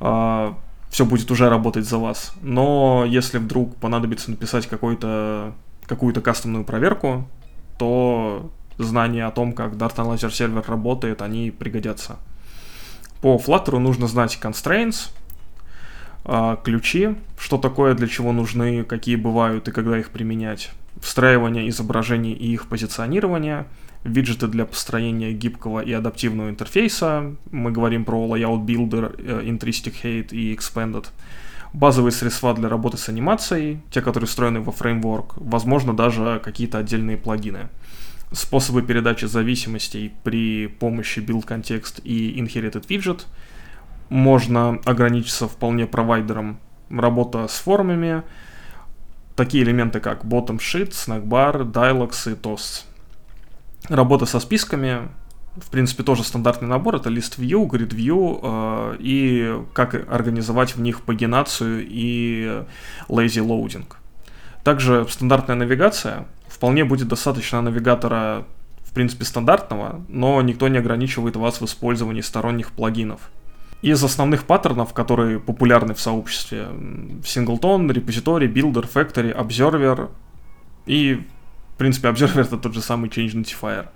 э, 0.00 0.52
все 0.90 1.04
будет 1.04 1.30
уже 1.30 1.48
работать 1.48 1.84
за 1.84 1.98
вас. 1.98 2.32
Но 2.42 3.04
если 3.06 3.38
вдруг 3.38 3.76
понадобится 3.76 4.30
написать 4.30 4.66
какой-то, 4.66 5.54
какую-то 5.86 6.20
кастомную 6.20 6.64
проверку, 6.64 7.28
то 7.78 8.50
знания 8.78 9.26
о 9.26 9.30
том, 9.30 9.52
как 9.52 9.74
Dart 9.74 9.96
Analyzer 9.96 10.30
сервер 10.30 10.64
работает, 10.66 11.22
они 11.22 11.50
пригодятся. 11.50 12.16
По 13.20 13.36
Flutter 13.36 13.78
нужно 13.78 14.08
знать 14.08 14.38
constraints, 14.42 15.10
ключи, 16.64 17.14
что 17.38 17.56
такое, 17.56 17.94
для 17.94 18.08
чего 18.08 18.32
нужны, 18.32 18.82
какие 18.84 19.16
бывают 19.16 19.68
и 19.68 19.72
когда 19.72 19.98
их 19.98 20.10
применять, 20.10 20.70
встраивание 21.00 21.68
изображений 21.68 22.32
и 22.32 22.52
их 22.52 22.66
позиционирование, 22.66 23.66
виджеты 24.02 24.48
для 24.48 24.66
построения 24.66 25.32
гибкого 25.32 25.80
и 25.80 25.92
адаптивного 25.92 26.50
интерфейса, 26.50 27.36
мы 27.50 27.70
говорим 27.70 28.04
про 28.04 28.26
Layout 28.26 28.64
Builder, 28.64 29.14
э, 29.18 29.42
Intrinsic 29.44 29.94
Hate 30.02 30.30
и 30.30 30.54
Expanded, 30.54 31.06
базовые 31.72 32.12
средства 32.12 32.54
для 32.54 32.68
работы 32.68 32.96
с 32.96 33.08
анимацией, 33.08 33.80
те, 33.90 34.00
которые 34.00 34.26
встроены 34.26 34.60
во 34.60 34.72
фреймворк, 34.72 35.34
возможно, 35.36 35.94
даже 35.94 36.40
какие-то 36.42 36.78
отдельные 36.78 37.16
плагины. 37.16 37.68
Способы 38.32 38.82
передачи 38.82 39.26
зависимостей 39.26 40.12
при 40.24 40.66
помощи 40.66 41.20
build 41.20 41.46
context 41.46 42.00
и 42.02 42.40
inherited 42.40 42.86
widget– 42.88 43.26
можно 44.08 44.80
ограничиться 44.84 45.48
вполне 45.48 45.86
провайдером. 45.86 46.58
Работа 46.90 47.48
с 47.48 47.58
формами, 47.58 48.22
такие 49.34 49.64
элементы 49.64 50.00
как 50.00 50.24
bottom 50.24 50.58
sheet, 50.58 50.90
snackbar, 50.90 51.70
dialogs 51.70 52.30
и 52.30 52.34
toasts. 52.34 52.84
Работа 53.88 54.26
со 54.26 54.40
списками, 54.40 55.08
в 55.56 55.70
принципе, 55.70 56.02
тоже 56.02 56.24
стандартный 56.24 56.68
набор. 56.68 56.96
Это 56.96 57.10
list 57.10 57.38
view, 57.38 57.68
grid 57.68 57.90
view 57.90 58.40
э, 58.42 58.96
и 58.98 59.62
как 59.72 59.94
организовать 60.12 60.76
в 60.76 60.80
них 60.80 61.02
пагинацию 61.02 61.86
и 61.86 62.64
lazy 63.08 63.44
loading. 63.44 63.86
Также 64.64 65.06
стандартная 65.08 65.56
навигация. 65.56 66.26
Вполне 66.48 66.84
будет 66.84 67.08
достаточно 67.08 67.60
навигатора, 67.60 68.44
в 68.82 68.92
принципе, 68.92 69.24
стандартного, 69.24 70.04
но 70.08 70.40
никто 70.42 70.68
не 70.68 70.78
ограничивает 70.78 71.36
вас 71.36 71.60
в 71.60 71.64
использовании 71.64 72.22
сторонних 72.22 72.72
плагинов. 72.72 73.20
Из 73.82 74.02
основных 74.02 74.44
паттернов, 74.44 74.92
которые 74.92 75.38
популярны 75.38 75.94
в 75.94 76.00
сообществе, 76.00 76.68
Singleton, 77.22 77.88
Repository, 77.88 78.52
Builder, 78.52 78.90
Factory, 78.92 79.36
Observer 79.36 80.10
и, 80.86 81.22
в 81.74 81.78
принципе, 81.78 82.08
Observer 82.08 82.40
это 82.40 82.56
тот 82.56 82.74
же 82.74 82.80
самый 82.80 83.10
Change 83.10 83.34
Notifier. 83.34 83.88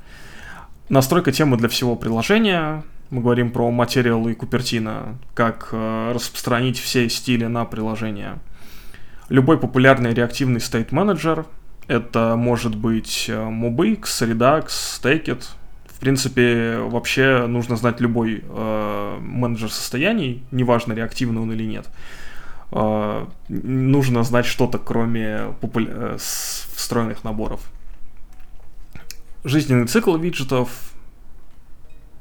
Настройка 0.89 1.33
темы 1.33 1.57
для 1.57 1.69
всего 1.69 1.97
приложения. 1.97 2.83
Мы 3.11 3.23
говорим 3.23 3.51
про 3.51 3.71
материал 3.71 4.29
и 4.29 4.35
Купертино, 4.35 5.19
как 5.35 5.71
э, 5.73 6.13
распространить 6.15 6.79
все 6.79 7.09
стили 7.09 7.47
на 7.47 7.65
приложение. 7.65 8.39
Любой 9.29 9.59
популярный 9.59 10.13
реактивный 10.13 10.59
manager. 10.59 11.47
Это 11.87 12.35
может 12.37 12.77
быть 12.77 13.27
э, 13.29 13.33
MobX, 13.33 14.03
Redux, 14.03 14.67
Stackit, 14.69 15.43
в 15.43 15.60
принципе, 16.01 16.79
вообще 16.79 17.47
нужно 17.47 17.77
знать 17.77 18.01
любой 18.01 18.43
э, 18.43 19.19
менеджер 19.21 19.71
состояний, 19.71 20.43
неважно, 20.51 20.95
реактивный 20.95 21.41
он 21.41 21.53
или 21.53 21.65
нет. 21.65 21.89
Э, 22.73 23.27
нужно 23.49 24.23
знать 24.25 24.47
что-то, 24.47 24.79
кроме 24.79 25.55
популя- 25.61 26.15
э, 26.15 26.19
встроенных 26.19 27.25
наборов. 27.25 27.61
Жизненный 29.45 29.87
цикл 29.87 30.17
виджетов, 30.17 30.93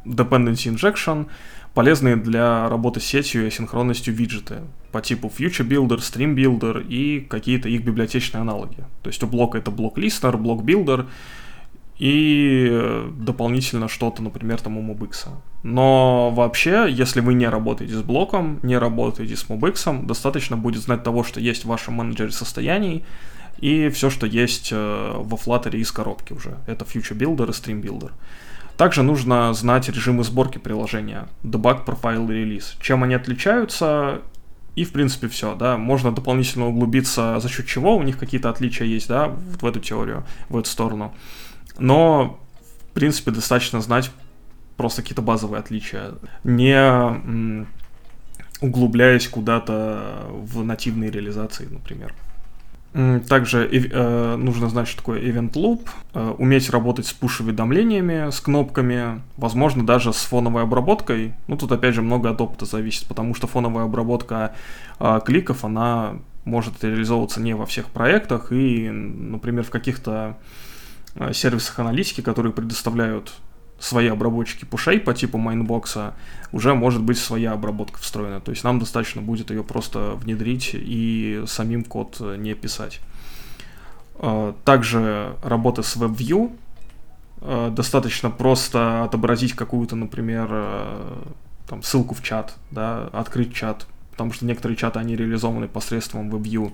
dependency 0.06 0.74
injection, 0.74 1.28
полезные 1.74 2.16
для 2.16 2.68
работы 2.70 3.00
с 3.00 3.06
сетью 3.06 3.44
и 3.44 3.48
асинхронностью 3.48 4.14
виджеты 4.14 4.62
по 4.92 5.02
типу 5.02 5.28
Future 5.28 5.68
Builder, 5.68 6.00
Stream 6.00 6.36
Builder 6.36 6.86
и 6.86 7.22
какие-то 7.22 7.70
их 7.70 7.84
библиотечные 7.84 8.42
аналоги. 8.42 8.78
То 9.04 9.10
есть 9.10 9.24
у 9.24 9.28
блока 9.28 9.58
это 9.58 9.72
блок 9.72 9.98
Listener, 9.98 10.36
блок 10.38 10.64
Builder, 10.64 11.06
и 12.00 13.06
дополнительно 13.18 13.89
что-то, 13.89 14.24
например, 14.24 14.62
там 14.62 14.77
у 14.77 14.82
MobX. 14.82 15.27
Но 15.63 16.32
вообще, 16.32 16.88
если 16.89 17.20
вы 17.20 17.34
не 17.34 17.48
работаете 17.48 17.94
с 17.96 18.01
блоком, 18.01 18.60
не 18.63 18.77
работаете 18.77 19.36
с 19.36 19.46
MobX, 19.50 20.06
достаточно 20.06 20.56
будет 20.56 20.82
знать 20.82 21.03
того, 21.03 21.25
что 21.25 21.41
есть 21.41 21.65
в 21.65 21.68
вашем 21.68 21.96
менеджере 21.96 22.32
состояний, 22.32 23.03
и 23.60 23.89
все, 23.89 24.10
что 24.10 24.25
есть 24.25 24.70
э, 24.72 25.12
во 25.18 25.36
Flutter 25.36 25.75
из 25.75 25.91
коробки 25.91 26.32
уже. 26.32 26.58
Это 26.65 26.86
Future 26.86 27.18
Builder 27.18 27.50
и 27.50 27.51
Stream 27.51 27.82
Builder. 27.82 28.12
Также 28.77 29.03
нужно 29.03 29.53
знать 29.53 29.89
режимы 29.89 30.24
сборки 30.24 30.58
приложения, 30.58 31.27
debug, 31.44 31.86
profile 31.86 32.32
и 32.32 32.34
релиз. 32.34 32.77
Чем 32.79 33.03
они 33.03 33.13
отличаются, 33.15 34.22
и, 34.75 34.86
в 34.86 34.94
принципе, 34.94 35.27
все, 35.27 35.56
да. 35.56 35.75
Можно 35.75 36.13
дополнительно 36.13 36.70
углубиться, 36.70 37.38
за 37.41 37.50
счет 37.50 37.68
чего 37.68 37.98
у 37.98 38.03
них 38.03 38.18
какие-то 38.18 38.50
отличия 38.50 38.88
есть, 38.88 39.10
да, 39.10 39.27
в 39.27 39.65
эту 39.65 39.82
теорию, 39.82 40.24
в 40.48 40.58
эту 40.58 40.70
сторону. 40.70 41.13
Но, 41.80 42.40
в 42.92 42.94
принципе, 42.94 43.32
достаточно 43.32 43.82
знать 43.82 44.12
просто 44.78 45.02
какие-то 45.02 45.22
базовые 45.22 45.60
отличия, 45.60 46.14
не 46.44 47.68
углубляясь 48.62 49.28
куда-то 49.28 50.28
в 50.32 50.64
нативные 50.64 51.12
реализации, 51.12 51.68
например. 51.70 52.14
Также 53.28 53.70
э, 53.72 54.36
нужно 54.36 54.68
знать, 54.68 54.88
что 54.88 54.98
такое 54.98 55.22
Event 55.22 55.52
Loop, 55.54 55.88
э, 56.14 56.34
уметь 56.40 56.72
работать 56.72 57.06
с 57.06 57.14
пуш-уведомлениями, 57.14 58.32
с 58.32 58.40
кнопками, 58.40 59.22
возможно, 59.38 59.86
даже 59.86 60.12
с 60.12 60.24
фоновой 60.24 60.64
обработкой. 60.64 61.34
Ну, 61.48 61.56
тут, 61.56 61.72
опять 61.72 61.94
же, 61.94 62.02
много 62.02 62.32
от 62.32 62.42
опыта 62.42 62.66
зависит, 62.66 63.08
потому 63.08 63.36
что 63.36 63.46
фоновая 63.46 63.86
обработка 63.86 64.56
э, 65.00 65.20
кликов, 65.24 65.64
она 65.64 66.16
может 66.46 66.84
реализовываться 66.84 67.40
не 67.40 67.54
во 67.54 67.68
всех 67.68 67.86
проектах, 67.90 68.52
и, 68.52 68.90
например, 68.90 69.64
в 69.66 69.70
каких-то 69.70 70.38
Э, 70.38 70.69
сервисах 71.34 71.80
аналитики, 71.80 72.22
которые 72.22 72.54
предоставляют 72.54 73.34
свои 73.80 74.08
обработчики 74.08 74.66
пушей 74.66 75.00
по 75.00 75.13
типу 75.13 75.38
Mindbox 75.38 75.97
а, 75.97 76.13
уже 76.51 76.74
может 76.75 77.01
быть 77.01 77.18
своя 77.18 77.54
обработка 77.54 78.00
встроена. 78.00 78.42
То 78.42 78.51
есть 78.51 78.63
нам 78.63 78.80
достаточно 78.80 79.22
будет 79.22 79.51
ее 79.51 79.63
просто 79.63 80.12
внедрить 80.16 80.72
и 80.74 81.44
самим 81.48 81.84
код 81.84 82.18
э, 82.20 82.36
не 82.38 82.54
писать. 82.56 83.00
Э, 84.16 84.54
также 84.66 85.36
работа 85.44 85.82
с 85.82 85.96
WebView. 85.96 86.56
Достаточно 87.72 88.30
просто 88.30 89.06
отобразить 89.06 89.54
какую-то, 89.54 89.96
например, 89.96 90.50
там, 91.70 91.82
ссылку 91.84 92.13
в 92.13 92.22
чат, 92.22 92.58
да, 92.70 93.08
открыть 93.13 93.54
чат, 93.54 93.88
потому 94.12 94.34
что 94.34 94.46
некоторые 94.46 94.75
чаты, 94.75 95.00
они 95.00 95.16
реализованы 95.16 95.70
посредством 95.70 96.30
WebView. 96.30 96.74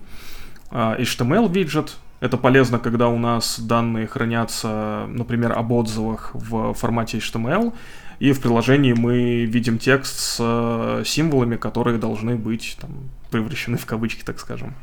HTML 0.72 1.54
виджет, 1.54 1.98
это 2.20 2.38
полезно, 2.38 2.80
когда 2.80 3.08
у 3.10 3.18
нас 3.18 3.60
данные 3.60 4.08
хранятся, 4.08 5.06
например, 5.08 5.54
об 5.54 5.72
отзывах 5.72 6.32
в 6.34 6.74
формате 6.74 7.18
HTML, 7.18 7.74
и 8.20 8.32
в 8.32 8.42
приложении 8.42 8.94
мы 8.94 9.46
видим 9.46 9.78
текст 9.78 10.20
с 10.20 10.38
э, 10.40 11.04
символами, 11.06 11.58
которые 11.58 11.98
должны 11.98 12.36
быть 12.36 12.78
там, 12.80 12.92
превращены 13.30 13.78
в 13.78 13.86
кавычки, 13.86 14.24
так 14.24 14.40
скажем. 14.40 14.74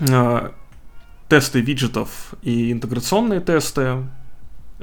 Э, 0.00 0.50
тесты 1.28 1.60
виджетов 1.60 2.34
и 2.42 2.72
интеграционные 2.72 3.40
тесты. 3.40 4.04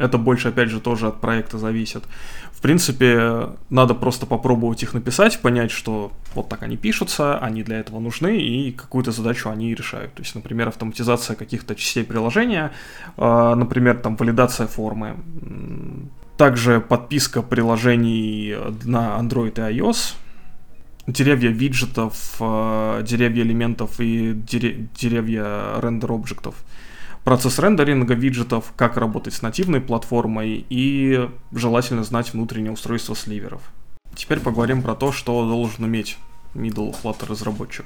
Это 0.02 0.18
больше, 0.18 0.48
опять 0.48 0.70
же, 0.70 0.80
тоже 0.80 1.08
от 1.08 1.22
проекта 1.22 1.60
зависит. 1.60 2.04
В 2.52 2.62
принципе, 2.62 3.50
надо 3.70 3.94
просто 3.94 4.26
попробовать 4.26 4.82
их 4.82 4.94
написать, 4.96 5.40
понять, 5.42 5.70
что 5.70 6.12
вот 6.34 6.50
так 6.50 6.64
они 6.64 6.76
пишутся, 6.76 7.38
они 7.38 7.62
для 7.64 7.80
этого 7.80 8.00
нужны, 8.00 8.38
и 8.38 8.72
какую-то 8.72 9.12
задачу 9.12 9.50
они 9.50 9.76
решают. 9.76 10.14
То 10.16 10.24
есть, 10.24 10.34
например, 10.34 10.68
автоматизация 10.70 11.36
каких-то 11.36 11.76
частей 11.76 12.04
приложения, 12.04 12.72
а, 13.16 13.56
например, 13.56 13.98
там 13.98 14.16
валидация 14.16 14.66
формы, 14.66 15.18
также 16.36 16.82
подписка 16.82 17.44
приложений 17.44 18.56
на 18.84 19.20
Android 19.20 19.54
и 19.58 19.80
iOS, 19.80 20.16
деревья 21.06 21.50
виджетов, 21.50 22.38
а, 22.40 23.04
деревья 23.04 23.44
элементов 23.44 24.00
и 24.00 24.34
деревья 24.34 25.80
рендер-объектов 25.80 26.56
процесс 27.24 27.60
рендеринга 27.60 28.14
виджетов, 28.14 28.74
как 28.76 28.98
работать 28.98 29.34
с 29.34 29.42
нативной 29.42 29.82
платформой 29.82 30.66
и 30.70 31.30
желательно 31.52 32.04
знать 32.04 32.34
внутреннее 32.34 32.72
устройство 32.72 33.16
сливеров. 33.16 33.62
Теперь 34.16 34.40
поговорим 34.40 34.82
про 34.82 34.96
то, 34.96 35.12
что 35.12 35.46
должен 35.48 35.84
уметь 35.86 36.18
middle 36.54 36.96
Flutter 37.02 37.30
разработчик 37.30 37.86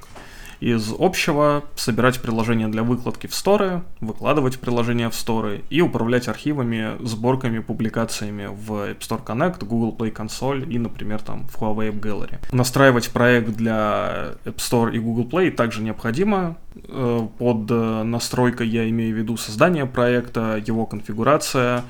из 0.60 0.94
общего 0.98 1.64
собирать 1.76 2.22
приложения 2.22 2.68
для 2.68 2.84
выкладки 2.84 3.28
в 3.28 3.36
сторы, 3.36 3.84
выкладывать 4.00 4.60
приложения 4.60 5.10
в 5.10 5.16
сторы 5.16 5.64
и 5.70 5.82
управлять 5.82 6.28
архивами, 6.28 6.92
сборками, 7.06 7.60
публикациями 7.60 8.48
в 8.48 8.72
App 8.72 9.00
Store 9.00 9.24
Connect, 9.24 9.66
Google 9.66 9.96
Play 9.96 10.14
Console 10.14 10.68
и, 10.68 10.80
например, 10.80 11.22
там 11.22 11.48
в 11.48 11.62
Huawei 11.62 11.92
App 11.92 12.00
Gallery. 12.00 12.40
Настраивать 12.52 13.10
проект 13.10 13.50
для 13.50 14.34
App 14.46 14.58
Store 14.58 14.94
и 14.94 15.00
Google 15.00 15.28
Play 15.28 15.52
также 15.52 15.82
необходимо. 15.82 16.58
Э, 16.88 17.28
под 17.38 17.70
настройкой 17.70 18.68
я 18.68 18.90
имею 18.90 19.16
в 19.16 19.18
виду 19.18 19.38
создание 19.38 19.86
проекта, 19.86 20.62
его 20.66 20.86
конфигурация, 20.86 21.84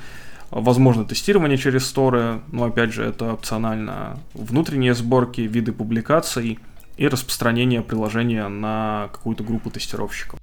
возможно 0.51 1.05
тестирование 1.05 1.57
через 1.57 1.85
сторы, 1.85 2.41
но 2.51 2.65
опять 2.65 2.93
же 2.93 3.03
это 3.03 3.33
опционально, 3.33 4.19
внутренние 4.33 4.93
сборки, 4.93 5.41
виды 5.41 5.71
публикаций– 5.71 6.59
и 6.97 7.07
распространение 7.07 7.81
приложения 7.81 8.47
на 8.47 9.09
какую-то 9.11 9.43
группу 9.43 9.69
тестировщиков. 9.69 10.39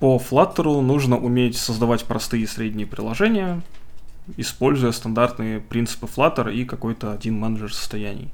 По 0.00 0.16
Flutter 0.16 0.80
нужно 0.80 1.18
уметь 1.18 1.56
создавать 1.56 2.04
простые 2.04 2.42
и 2.42 2.46
средние 2.46 2.86
приложения, 2.86 3.62
используя 4.36 4.92
стандартные 4.92 5.60
принципы 5.60 6.06
Flutter 6.06 6.52
и 6.52 6.64
какой-то 6.64 7.12
один 7.12 7.38
менеджер 7.38 7.72
состояний. 7.72 8.30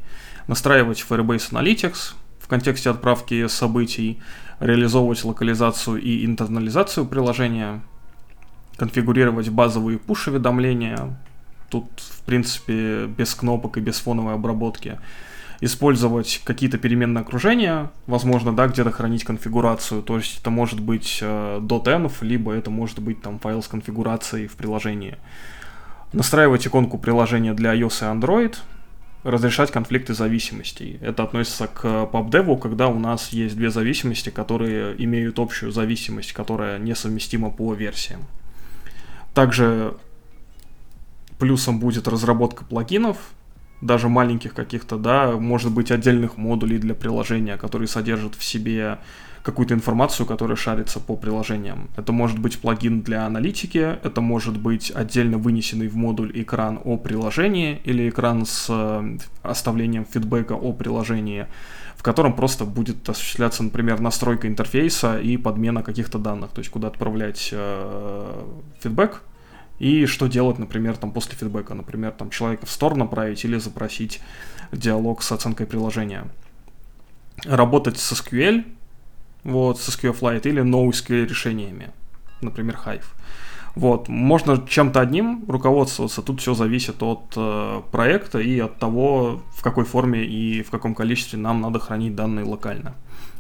Настраивать 0.47 1.05
Firebase 1.09 1.51
Analytics 1.53 2.15
контексте 2.51 2.91
отправки 2.91 3.47
событий, 3.47 4.21
реализовывать 4.61 5.25
локализацию 5.25 6.03
и 6.03 6.27
интернализацию 6.27 7.07
приложения, 7.07 7.81
конфигурировать 8.77 9.49
базовые 9.49 9.99
push-уведомления, 9.99 11.17
тут, 11.71 11.87
в 11.97 12.23
принципе, 12.23 13.07
без 13.07 13.35
кнопок 13.35 13.79
и 13.79 13.81
без 13.81 13.99
фоновой 14.01 14.35
обработки, 14.35 14.99
использовать 15.61 16.41
какие-то 16.45 16.79
переменные 16.79 17.23
окружения, 17.23 17.91
возможно, 18.07 18.55
да, 18.55 18.67
где-то 18.67 18.91
хранить 18.91 19.25
конфигурацию, 19.25 20.03
то 20.03 20.17
есть 20.17 20.41
это 20.41 20.51
может 20.51 20.81
быть 20.81 21.19
э, 21.23 21.61
.env, 21.61 22.13
либо 22.23 22.53
это 22.53 22.71
может 22.71 22.99
быть 23.01 23.23
там 23.23 23.39
файл 23.39 23.63
с 23.63 23.69
конфигурацией 23.69 24.47
в 24.47 24.53
приложении. 24.53 25.17
Настраивать 26.13 26.67
иконку 26.67 26.99
приложения 26.99 27.55
для 27.55 27.75
iOS 27.75 28.01
и 28.01 28.19
Android, 28.19 28.57
разрешать 29.23 29.71
конфликты 29.71 30.15
зависимостей. 30.15 30.99
Это 31.01 31.25
относится 31.25 31.67
к 31.67 31.85
PubDev, 31.85 32.59
когда 32.59 32.89
у 32.89 32.99
нас 32.99 33.31
есть 33.31 33.57
две 33.57 33.71
зависимости, 33.71 34.31
которые 34.31 34.95
имеют 35.03 35.39
общую 35.39 35.73
зависимость, 35.73 36.33
которая 36.33 36.79
несовместима 36.79 37.51
по 37.51 37.75
версиям. 37.75 38.23
Также 39.35 39.95
плюсом 41.39 41.79
будет 41.79 42.09
разработка 42.09 42.65
плагинов, 42.65 43.17
даже 43.81 44.09
маленьких 44.09 44.55
каких-то, 44.55 44.97
да, 44.97 45.33
может 45.33 45.73
быть 45.73 45.91
отдельных 45.91 46.37
модулей 46.37 46.79
для 46.79 46.95
приложения, 46.95 47.57
которые 47.57 47.89
содержат 47.89 48.35
в 48.35 48.45
себе 48.45 48.99
какую-то 49.43 49.75
информацию, 49.75 50.27
которая 50.27 50.57
шарится 50.57 51.01
по 51.01 51.17
приложениям. 51.17 51.89
Это 51.97 52.13
может 52.13 52.39
быть 52.39 52.59
плагин 52.59 53.03
для 53.03 53.27
аналитики, 53.27 53.99
это 54.03 54.21
может 54.21 54.59
быть 54.59 54.93
отдельно 54.95 55.39
вынесенный 55.39 55.89
в 55.89 55.97
модуль 55.97 56.31
экран 56.35 56.81
о 56.85 56.97
приложении 56.97 57.81
или 57.85 58.09
экран 58.09 58.45
с 58.45 58.67
э, 58.69 59.19
оставлением 59.43 60.05
фидбэка 60.05 60.53
о 60.53 60.73
приложении, 60.73 61.47
в 61.97 62.03
котором 62.03 62.35
просто 62.35 62.65
будет 62.65 63.09
осуществляться, 63.09 63.63
например, 63.63 64.01
настройка 64.01 64.47
интерфейса 64.47 65.19
и 65.19 65.37
подмена 65.37 65.83
каких-то 65.83 66.19
данных, 66.19 66.51
то 66.51 66.61
есть 66.61 66.71
куда 66.71 66.89
отправлять 66.89 67.49
э, 67.53 68.45
фидбэк, 68.81 69.23
и 69.79 70.05
что 70.05 70.27
делать, 70.27 70.59
например, 70.59 70.99
там 70.99 71.11
после 71.11 71.35
фидбэка, 71.37 71.73
например, 71.73 72.13
там 72.13 72.29
человека 72.29 72.67
в 72.67 72.71
сторону 72.71 73.05
направить 73.05 73.43
или 73.47 73.57
запросить 73.57 74.21
диалог 74.73 75.23
с 75.23 75.33
оценкой 75.33 75.67
приложения. 75.67 76.27
Работать 77.47 77.97
с 77.99 78.13
SQL, 78.13 78.65
вот, 79.45 79.81
с 79.81 79.89
SQLite 79.89 80.49
или 80.49 80.63
NoSQL 80.63 81.27
решениями, 81.27 81.91
например, 82.41 82.79
Hive. 82.85 83.05
Вот, 83.77 84.09
можно 84.09 84.67
чем-то 84.69 85.01
одним 85.01 85.45
руководствоваться, 85.49 86.23
тут 86.23 86.41
все 86.41 86.55
зависит 86.55 87.03
от 87.03 87.33
э, 87.37 87.83
проекта 87.93 88.41
и 88.41 88.59
от 88.59 88.79
того, 88.79 89.43
в 89.55 89.63
какой 89.63 89.85
форме 89.85 90.25
и 90.25 90.63
в 90.63 90.71
каком 90.71 90.95
количестве 90.95 91.39
нам 91.39 91.61
надо 91.61 91.79
хранить 91.79 92.17
данные 92.17 92.45
локально. 92.45 92.95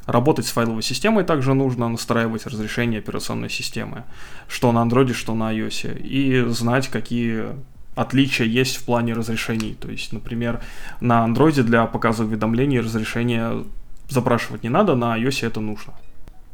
Работать 0.06 0.46
с 0.46 0.50
файловой 0.50 0.82
системой 0.82 1.24
также 1.24 1.54
нужно, 1.54 1.88
настраивать 1.88 2.46
разрешение 2.46 3.00
операционной 3.00 3.50
системы, 3.50 4.04
что 4.48 4.72
на 4.72 4.84
Android, 4.84 5.12
что 5.14 5.34
на 5.34 5.52
iOS, 5.52 6.00
и 6.00 6.44
знать, 6.52 6.88
какие 6.88 7.46
отличия 7.94 8.46
есть 8.46 8.76
в 8.76 8.84
плане 8.84 9.14
разрешений. 9.14 9.74
То 9.74 9.90
есть, 9.90 10.12
например, 10.12 10.60
на 11.00 11.26
Android 11.26 11.62
для 11.62 11.86
показа 11.86 12.24
уведомлений 12.24 12.80
разрешение 12.80 13.64
запрашивать 14.10 14.62
не 14.62 14.68
надо, 14.68 14.94
на 14.94 15.18
iOS 15.18 15.46
это 15.46 15.60
нужно. 15.60 15.94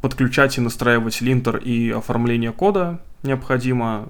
Подключать 0.01 0.57
и 0.57 0.61
настраивать 0.61 1.21
линтер 1.21 1.57
и 1.57 1.89
оформление 1.89 2.51
кода 2.51 3.01
необходимо. 3.23 4.09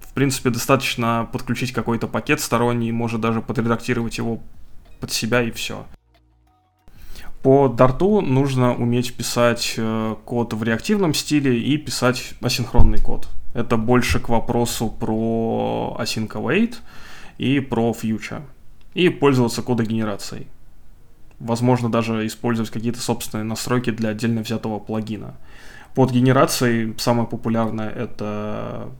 В 0.00 0.12
принципе, 0.12 0.50
достаточно 0.50 1.28
подключить 1.30 1.72
какой-то 1.72 2.08
пакет 2.08 2.40
сторонний, 2.40 2.90
может 2.90 3.20
даже 3.20 3.42
подредактировать 3.42 4.18
его 4.18 4.40
под 5.00 5.12
себя 5.12 5.42
и 5.42 5.50
все. 5.50 5.86
По 7.42 7.66
Dart 7.66 8.00
нужно 8.22 8.74
уметь 8.74 9.14
писать 9.14 9.74
э, 9.76 10.16
код 10.24 10.52
в 10.54 10.62
реактивном 10.64 11.14
стиле 11.14 11.60
и 11.60 11.76
писать 11.76 12.34
асинхронный 12.40 12.98
код. 12.98 13.28
Это 13.54 13.76
больше 13.76 14.18
к 14.18 14.28
вопросу 14.28 14.88
про 14.88 15.96
async 16.00 16.28
await 16.28 16.76
и 17.38 17.60
про 17.60 17.92
future. 17.92 18.42
И 18.94 19.10
пользоваться 19.10 19.62
кодогенерацией. 19.62 20.48
Возможно, 21.38 21.90
даже 21.90 22.26
использовать 22.26 22.70
какие-то 22.70 23.00
собственные 23.00 23.44
настройки 23.44 23.90
для 23.90 24.10
отдельно 24.10 24.40
взятого 24.42 24.78
плагина. 24.78 25.34
Под 25.94 26.10
генерацией 26.10 26.94
самое 26.98 27.26
популярное 27.26 27.90
это, 27.90 28.90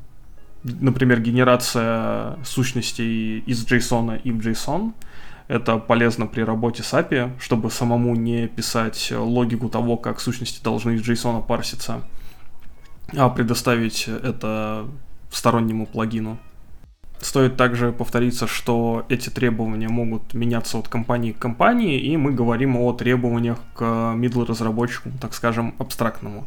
например, 0.63 1.21
генерация 1.21 2.37
сущностей 2.45 3.39
из 3.41 3.65
JSON 3.65 4.21
и 4.23 4.33
в 4.33 4.39
JSON– 4.39 4.93
это 5.49 5.79
полезно 5.79 6.27
при 6.27 6.43
работе 6.43 6.83
с 6.83 6.93
API, 6.93 7.31
чтобы 7.39 7.71
самому 7.71 8.17
не 8.17 8.49
писать 8.49 9.13
логику 9.17 9.69
того, 9.69 9.97
как 9.97 10.21
сущности 10.21 10.63
должны 10.63 10.97
из 10.97 11.09
JSON 11.09 11.47
парситься, 11.47 12.03
а 13.17 13.29
предоставить 13.29 14.09
это 14.09 14.87
стороннему 15.31 15.87
плагину. 15.87 16.39
Стоит 17.21 17.57
также 17.57 17.93
повториться, 17.93 18.47
что 18.47 19.07
эти 19.09 19.31
требования 19.31 19.89
могут 19.89 20.35
меняться 20.35 20.79
от 20.79 20.89
компании 20.89 21.33
к 21.33 21.39
компании, 21.39 21.99
и 21.99 22.17
мы 22.17 22.33
говорим 22.33 22.77
о 22.77 22.93
требованиях 22.93 23.59
к 23.75 23.83
middle 23.83 24.47
разработчику, 24.47 25.11
так 25.21 25.35
скажем, 25.35 25.75
абстрактному. 25.79 26.47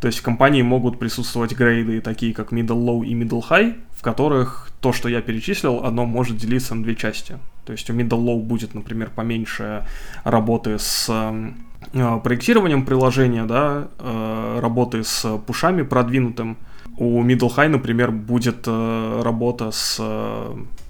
То 0.00 0.08
есть 0.08 0.18
в 0.18 0.22
компании 0.22 0.62
могут 0.62 0.98
присутствовать 0.98 1.54
грейды, 1.54 2.00
такие 2.00 2.34
как 2.34 2.52
middle 2.52 2.84
low 2.84 3.04
и 3.04 3.14
middle 3.14 3.42
high, 3.48 3.74
в 3.90 4.02
которых 4.02 4.70
то, 4.80 4.92
что 4.92 5.08
я 5.08 5.22
перечислил, 5.22 5.84
оно 5.84 6.04
может 6.04 6.36
делиться 6.36 6.74
на 6.74 6.82
две 6.82 6.94
части. 6.94 7.38
То 7.64 7.72
есть 7.72 7.88
у 7.90 7.94
middle 7.94 8.22
low 8.22 8.40
будет, 8.40 8.74
например, 8.74 9.10
поменьше 9.14 9.86
работы 10.24 10.78
с 10.78 11.06
э, 11.08 12.20
проектированием 12.22 12.84
приложения, 12.84 13.46
да, 13.46 13.88
э, 13.98 14.58
работы 14.60 15.04
с 15.04 15.38
пушами 15.46 15.82
продвинутым. 15.82 16.58
У 16.96 17.22
middle 17.24 17.54
high, 17.54 17.68
например, 17.68 18.12
будет 18.12 18.66
э, 18.66 19.22
работа 19.22 19.70
с 19.70 20.00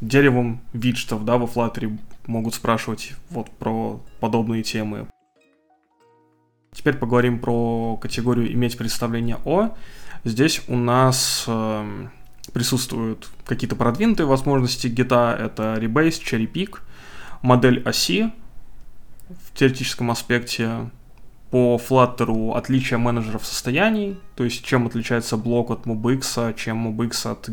деревом 0.01 0.61
виджетов, 0.73 1.25
да, 1.25 1.39
во 1.39 1.47
Flutter 1.47 1.99
могут 2.27 2.55
спрашивать 2.55 3.15
вот 3.31 3.51
про 3.51 4.01
подобные 4.21 4.63
темы. 4.63 5.07
Теперь 6.73 6.97
поговорим 6.97 7.39
про 7.39 7.97
категорию 7.97 8.53
«иметь 8.53 8.77
представление 8.77 9.39
о». 9.45 9.75
Здесь 10.25 10.63
у 10.69 10.77
нас 10.77 11.45
э, 11.47 12.07
присутствуют 12.53 13.31
какие-то 13.47 13.77
продвинутые 13.77 14.27
возможности 14.27 14.89
гита. 14.89 15.37
Это 15.39 15.75
Rebase, 15.75 16.21
Cherry 16.21 16.51
Pick, 16.51 16.79
модель 17.43 17.83
оси 17.85 18.33
в 19.29 19.57
теоретическом 19.57 20.11
аспекте, 20.11 20.91
по 21.55 21.77
Flutter 21.77 22.57
отличия 22.57 22.99
менеджеров 22.99 23.47
состояний, 23.47 24.19
то 24.35 24.43
есть 24.43 24.65
чем 24.65 24.89
отличается 24.89 25.37
блок 25.37 25.71
от 25.71 25.87
MobX, 25.87 26.53
чем 26.57 26.89
MobX 26.89 27.31
от 27.31 27.49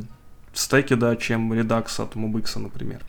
стеки, 0.54 0.96
да, 0.96 1.16
чем 1.16 1.54
Redux 1.54 2.02
от 2.02 2.16
MobX, 2.16 2.58
например. 2.58 3.06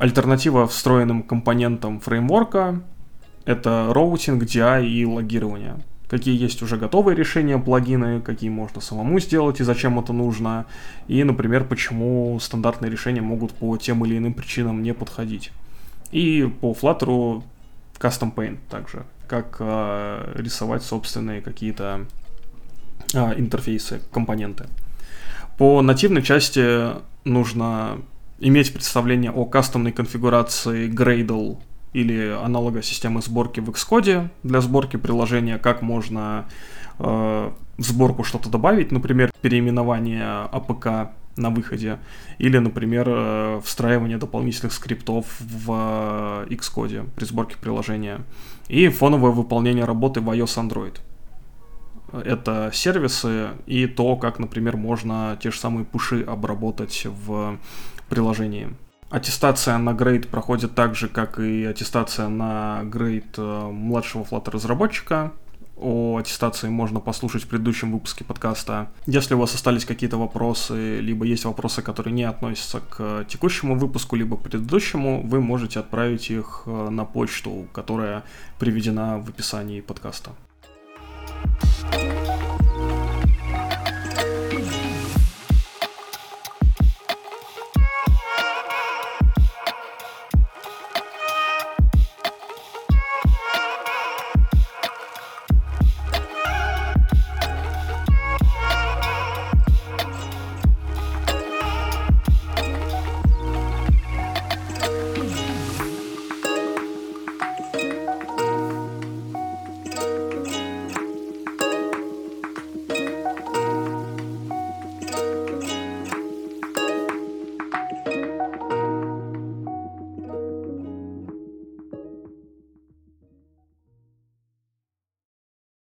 Альтернатива 0.00 0.66
встроенным 0.66 1.22
компонентам 1.22 2.00
фреймворка— 2.00 2.82
это 3.44 3.90
роутинг, 3.92 4.42
DI 4.42 4.88
и 4.88 5.06
логирование. 5.06 5.76
Какие 6.08 6.36
есть 6.36 6.62
уже 6.62 6.78
готовые 6.78 7.14
решения, 7.14 7.56
плагины, 7.56 8.20
какие 8.20 8.50
можно 8.50 8.80
самому 8.80 9.20
сделать 9.20 9.60
и 9.60 9.62
зачем 9.62 10.00
это 10.00 10.12
нужно. 10.12 10.66
И, 11.06 11.22
например, 11.22 11.62
почему 11.62 12.36
стандартные 12.40 12.90
решения 12.90 13.22
могут 13.22 13.52
по 13.52 13.76
тем 13.76 14.04
или 14.04 14.18
иным 14.18 14.34
причинам 14.34 14.82
не 14.82 14.94
подходить. 14.94 15.52
И 16.10 16.52
по 16.60 16.72
Flutter 16.72 17.44
Custom 17.98 18.34
Paint 18.34 18.58
также, 18.68 19.04
как 19.26 19.56
э, 19.58 20.32
рисовать 20.36 20.82
собственные 20.82 21.40
какие-то 21.40 22.06
э, 23.12 23.38
интерфейсы, 23.38 24.00
компоненты. 24.12 24.66
По 25.58 25.82
нативной 25.82 26.22
части 26.22 26.92
нужно 27.24 27.98
иметь 28.38 28.72
представление 28.72 29.30
о 29.30 29.44
кастомной 29.44 29.92
конфигурации 29.92 30.88
Gradle 30.88 31.58
или 31.92 32.36
аналога 32.44 32.82
системы 32.82 33.22
сборки 33.22 33.60
в 33.60 33.70
Xcode 33.70 34.28
для 34.42 34.60
сборки 34.60 34.96
приложения, 34.96 35.58
как 35.58 35.80
можно 35.80 36.46
э, 36.98 37.02
в 37.78 37.82
сборку 37.82 38.24
что-то 38.24 38.50
добавить, 38.50 38.92
например, 38.92 39.32
переименование 39.40 40.48
APK 40.52 41.10
на 41.36 41.50
выходе, 41.50 41.98
или, 42.38 42.58
например, 42.58 43.06
э, 43.08 43.60
встраивание 43.64 44.18
дополнительных 44.18 44.72
скриптов 44.72 45.26
в 45.40 46.46
э, 46.48 46.54
Xcode 46.54 47.08
при 47.14 47.24
сборке 47.24 47.56
приложения, 47.60 48.20
и 48.68 48.88
фоновое 48.88 49.32
выполнение 49.32 49.84
работы 49.84 50.20
в 50.20 50.30
iOS 50.30 50.68
Android. 50.68 50.96
Это 52.12 52.70
сервисы 52.72 53.48
и 53.66 53.86
то, 53.86 54.16
как, 54.16 54.38
например, 54.38 54.76
можно 54.76 55.36
те 55.42 55.50
же 55.50 55.58
самые 55.58 55.84
пуши 55.84 56.22
обработать 56.22 57.06
в 57.06 57.58
приложении. 58.08 58.68
Аттестация 59.10 59.78
на 59.78 59.92
грейд 59.92 60.28
проходит 60.28 60.74
так 60.74 60.94
же, 60.94 61.08
как 61.08 61.38
и 61.38 61.64
аттестация 61.64 62.28
на 62.28 62.82
грейд 62.84 63.34
э, 63.36 63.68
младшего 63.70 64.22
Flutter 64.24 64.52
разработчика. 64.52 65.32
О 65.76 66.18
аттестации 66.18 66.68
можно 66.68 67.00
послушать 67.00 67.42
в 67.42 67.48
предыдущем 67.48 67.92
выпуске 67.92 68.24
подкаста. 68.24 68.88
Если 69.06 69.34
у 69.34 69.38
вас 69.38 69.54
остались 69.54 69.84
какие-то 69.84 70.16
вопросы, 70.16 71.00
либо 71.00 71.24
есть 71.24 71.44
вопросы, 71.44 71.82
которые 71.82 72.14
не 72.14 72.24
относятся 72.24 72.80
к 72.80 73.24
текущему 73.28 73.76
выпуску, 73.76 74.16
либо 74.16 74.36
к 74.36 74.42
предыдущему, 74.42 75.22
вы 75.22 75.40
можете 75.40 75.80
отправить 75.80 76.30
их 76.30 76.62
э, 76.66 76.88
на 76.90 77.04
почту, 77.04 77.66
которая 77.72 78.22
приведена 78.58 79.18
в 79.18 79.28
описании 79.28 79.80
подкаста. 79.80 80.30
thank 81.90 82.42
you 82.42 82.53